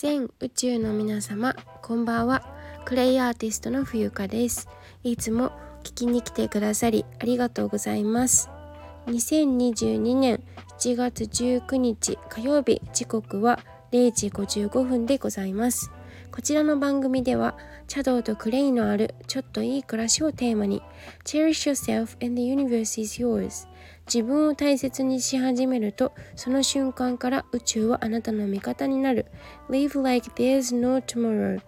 [0.00, 2.44] 全宇宙の皆様こんばんは。
[2.84, 4.68] クレイアーティストの冬香です。
[5.02, 5.50] いつも
[5.82, 8.48] 聞きに来てくださりありがとうございます。
[9.08, 10.40] 2022年
[10.78, 13.58] 7月19日火曜日時刻は
[13.90, 15.90] 0時55分でございます。
[16.30, 20.82] こちらの番組では茶道とクレイのあるちょっといい暮らしをテーマに
[21.24, 23.66] Cherish yourself and the universe is yours
[24.06, 29.26] 自分を大切にし始めるとその瞬間から宇宙はあなたの味方になる。
[29.68, 31.60] Live like there's no tomorrow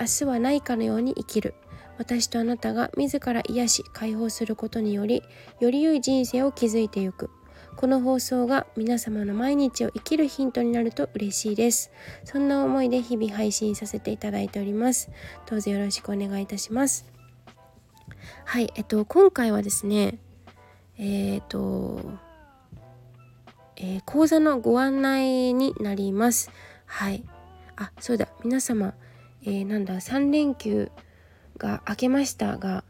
[0.00, 1.54] 明日はないかのように生きる。
[1.98, 5.24] 私とあなたが自ら癒し解放することにより
[5.58, 7.30] より良い人生を築いていく。
[7.78, 11.90] この放送が皆様の毎日を生きるヒントになると嬉しいです
[12.24, 15.10] そんな思いで日々配信させていただいております
[15.46, 17.06] どうぞよろしくお願いいたします
[18.44, 20.18] はいえっと今回はですね
[21.00, 22.00] えっ、と、
[23.76, 26.50] えー、講座のご案内になります。
[26.86, 27.22] はい。
[27.76, 28.94] あ、そうだ、皆様、
[29.44, 30.90] えー、なんだ、3連休
[31.56, 32.82] が明けましたが、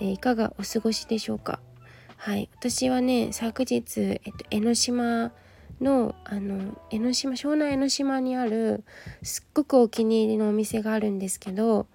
[0.00, 1.60] えー、いかがお過ごしでしょうか？
[2.22, 2.50] はい。
[2.54, 5.32] 私はね、昨日、えっと、江ノ島
[5.80, 8.84] の、あの、江ノ島、湘南江ノ島にある、
[9.22, 11.86] すっごくお気に入りのお店があるんですけど、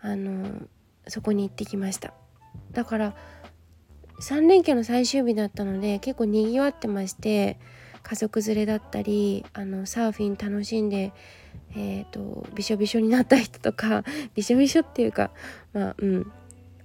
[0.00, 0.62] あの、
[1.06, 2.14] そこに行ってきました。
[2.72, 3.14] だから、
[4.22, 7.56] 3連休の最終日だったので結構にぎわってまして
[8.02, 11.12] 家族連れだったりあのサーフィン楽しんで
[11.76, 15.30] えーと、びしょびしょになった人とか びしょびしょっていうか
[15.72, 16.32] まあうん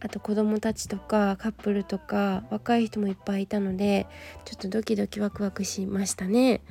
[0.04, 4.06] あと子供たちとかカップルとか若い人もいっぱいいたので
[4.44, 6.62] ちょっとドキドキワクワクしましたね。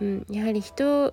[0.00, 1.12] うん、やはり人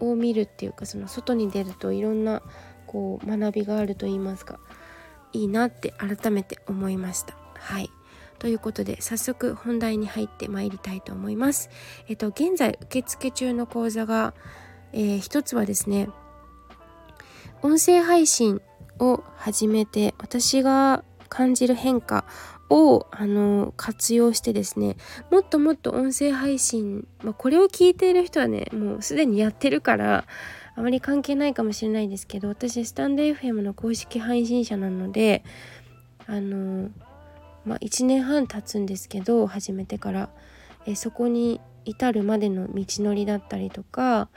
[0.00, 2.42] を見るっていうかその外に出るといろんな
[2.86, 4.58] こう学びがあると言いますか
[5.32, 7.36] いいなって改めて思いました。
[7.54, 7.90] はい
[8.40, 11.70] ということで早速本題に入ってまいりたいと思います。
[12.08, 14.34] えっと現在受付中の講座が、
[14.92, 16.08] えー、一つはですね
[17.62, 18.60] 音声配信
[18.98, 22.24] を始めて私が感じる変化
[22.70, 24.96] をあの活用してですね
[25.32, 30.26] もっともっと音声配信、まあ、これを聞いている人はねもうすでにやってるから
[30.76, 35.42] あまり関係ないかもしれないですけど私スタンド FM の公式配信者なので
[36.28, 36.88] あの
[37.66, 40.28] まあ、1年半経つんですけど始めてから、
[40.84, 44.28] えそこに至るまでの道のりだったりとか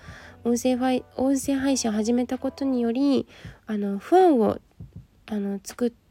[0.46, 0.76] 音声
[1.18, 3.28] 音声配信を始めたことにより
[3.66, 4.60] あのファンを
[5.30, 6.07] あの作って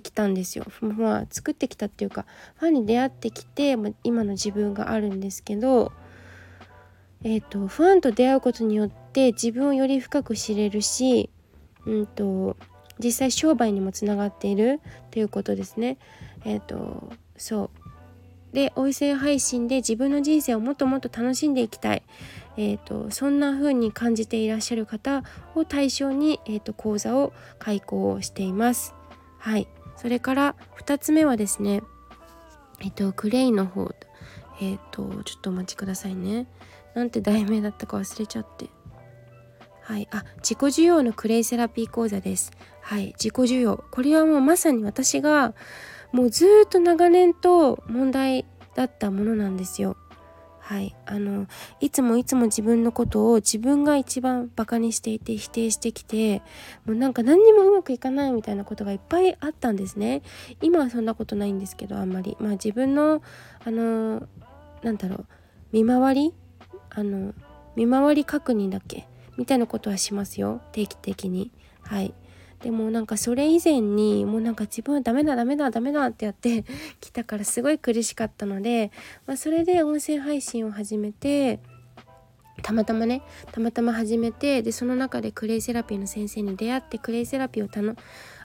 [0.00, 0.66] きたんですよ。
[0.80, 2.26] まあ作ってきたっていうか
[2.56, 5.92] ファンに出会ってきて、まあ、今の自分があるんですけど、
[7.24, 11.30] えーと、ファンと出会うことによって自分をより深く知れるし、
[11.86, 12.56] うんと
[12.98, 15.98] 実際商売にもつながっているということですね。
[16.44, 17.88] え、ー、とそう
[18.52, 22.02] で音声配信で自分の人生をもっともっと楽しんでいきたい、
[22.56, 25.22] えーと、そんな風に感じていらっしゃる方
[25.54, 28.94] を対象に、えーと、講座を開講しています。
[29.38, 29.68] はい
[30.00, 31.82] それから2つ目はですね
[32.80, 33.90] えっ、とクレイの方
[34.60, 36.46] えっ、とちょっとお待ちくださいね。
[36.94, 38.66] なんて題名だったか忘れちゃって。
[39.82, 42.52] はい、あ自己需要のクレイセラピー講座です。
[42.80, 43.84] はい、自己需要。
[43.90, 45.54] これはもうまさに私が
[46.12, 48.44] もうずっと長年と問題
[48.74, 49.96] だったものなんですよ。
[50.68, 51.46] はい、あの
[51.80, 56.42] いつもいつも自分のことを自分が一番バカにしていて否定してきて
[56.84, 60.20] もうなんか何にもうまくいかないみたいなことがいっぱいあったんですね。
[60.60, 62.36] 今はそんなことないんですけどあんまり。
[62.38, 63.22] まあ自分の
[63.64, 64.28] あの
[64.82, 65.26] なんだろう。
[65.72, 66.34] 見回り？
[66.90, 67.32] あの
[67.74, 69.08] 見回り確認だっけ？
[69.38, 70.60] みたいなことはしますよ。
[70.72, 71.50] 定期的に。
[71.80, 72.12] はい。
[72.62, 76.64] でもなんかそれ以前にもうなんか自分はダメだダメだダメだってやって
[77.00, 78.90] きたからすごい苦しかったので、
[79.26, 81.60] まあ、それで音声配信を始めて
[82.62, 87.94] たまたまねたまたま始めてでその中でクレイセラピーの先生に出会ってクレイセラピーをたの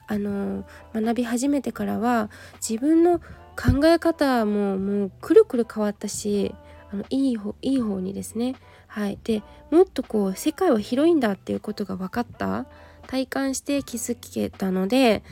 [0.06, 2.30] あの学び始めてからは
[2.66, 3.20] 自分の
[3.56, 6.54] 考え方ももうくるくる変わったし
[6.92, 8.54] あのいい方いい方にですね。
[8.86, 9.18] はい。
[9.24, 12.66] でもっとこう世界は広いんだっていうことが分かった。
[13.06, 15.22] 体感して気づけたので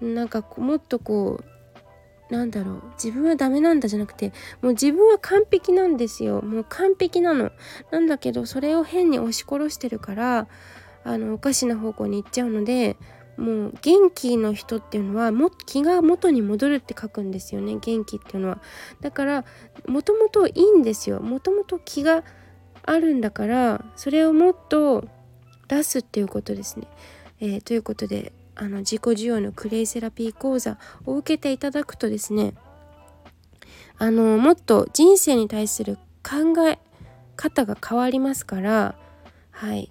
[0.00, 1.56] なんかもっとこう
[2.32, 6.42] なんだろう自分はダメなんだじゃなくてもう自分は完璧なんですよ。
[6.42, 7.52] もう完璧なの。
[7.92, 10.48] なんだけどそれを変に押し殺してるから
[11.04, 12.96] あのおかしな方向に行っちゃうので
[13.36, 17.76] もう元気の人っていうのはも気が元に戻るって書くんですよね。
[17.80, 18.60] 元気っていうのは。
[19.00, 19.44] だから
[19.86, 21.20] もともといいんですよ。
[21.20, 22.24] もともと気が
[22.84, 25.04] あるんだからそれをもっと
[25.68, 26.86] 出すっていうことですね。
[27.40, 32.54] えー、ということであの自己需要のクレイセラピー講座を受けていただくとですね
[33.98, 36.78] あのもっと人生に対する考え
[37.36, 38.94] 方が変わりますから
[39.50, 39.90] はい。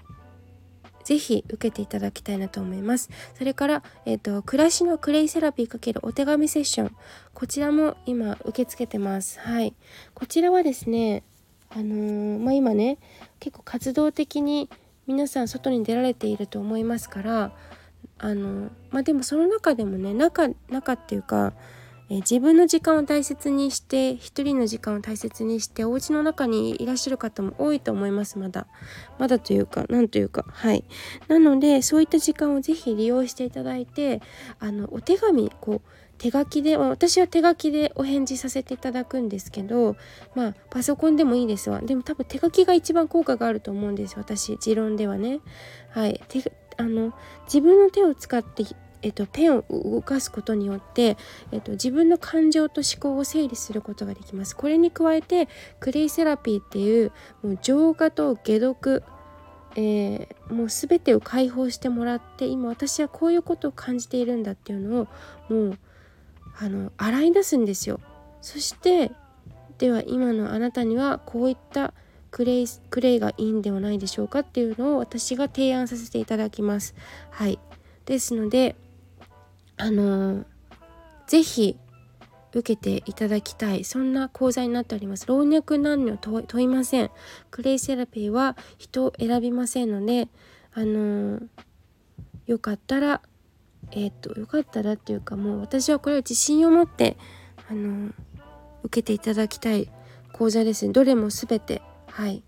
[1.03, 3.11] ぜひ受けていただきたいなと思います。
[3.35, 6.95] それから、えーと、暮らしのクレイセラピー×お手紙セッション。
[7.35, 9.39] こちらも今受け付けてます。
[9.39, 9.75] はい。
[10.15, 11.23] こちらはですね
[11.69, 12.97] あのー、まあ、今ね
[13.39, 14.69] 結構活動的に
[15.07, 17.51] 皆さん外に出られていると思いますから
[18.17, 21.53] あのまあでもその中でもね中中っていうか
[22.09, 28.67] え自分の時間を大切にして一人の時間を大切にしてお家の中にいらっしゃる方も多いと思いますまだ。
[29.17, 30.83] まだというかなんというかはい。
[31.27, 34.21] なのでそういった時間をぜひ利用していただいて
[34.59, 39.95] あのお手紙こう手書きで私は手書きでお返事させていただくんですけど
[40.35, 41.81] まあパソコンでもいいですわ。
[41.81, 45.39] でも多分手書きが一番効果があると思うんです私持論ではね。
[45.89, 46.21] はい。
[46.27, 47.13] 手あの
[47.45, 48.63] 自分の手を使って
[49.01, 51.15] えっと、ペンを動かすことによって、
[51.51, 54.55] えっと、自分の感情と思考を整理することができます。
[54.55, 55.47] これに加えて
[55.79, 57.11] クレイセラピーっていう
[57.43, 59.03] もう浄化と解毒
[59.75, 65.07] えー、もう全てを解放してもらって今私はこういうことを感じているんだっていうのを
[65.49, 65.77] もう
[66.57, 67.99] あの洗い出すんですよ。
[68.41, 69.11] そして
[69.77, 71.93] では今のあなたにはこういった
[72.31, 76.95] クレイクレイがいいんではないでしょうかっていうのを私が提案させていただきます。
[77.31, 77.59] はい。
[78.05, 78.75] ですので
[79.77, 80.45] あの
[81.27, 81.77] 是非
[82.53, 87.11] 受けていただきたいそんな講座になっております老若男女問いません
[87.51, 90.29] クレイセラピーは人を選びませんので
[90.73, 91.41] あの
[92.45, 93.21] よかったら
[93.91, 97.17] えっ、ー、とよかったらっていうかもう私はこれは自信を持って
[97.69, 98.11] あの
[98.83, 99.89] 受けていただきたい
[100.33, 100.91] 講座ですね。
[100.91, 102.43] どれも全てはい。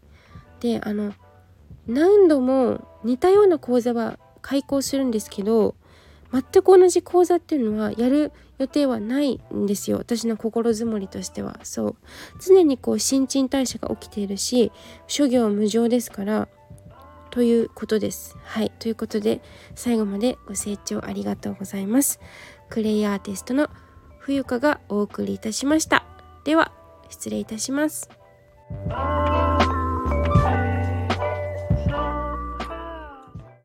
[0.60, 1.14] であの
[1.88, 5.76] 何度も似たような講座は開講するんですけど
[6.32, 9.98] 全く同じ講座っていうのはやる予定はないんですよ。
[9.98, 11.60] 私の心づもりとしては。
[11.64, 11.96] そう。
[12.42, 14.72] 常にこう新陳代謝が起きているし
[15.08, 16.48] 諸行無常ですから
[17.38, 18.36] ということです。
[18.44, 18.72] はい。
[18.80, 19.44] ということで
[19.76, 22.20] 最後までご清聴ありがとうございます。
[22.68, 23.70] クレイアーティストの
[24.18, 26.04] 冬香がお送りいたしました。
[26.46, 26.72] では
[27.12, 28.10] 失礼いたします。